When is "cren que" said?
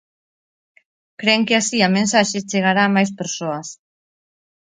1.19-1.55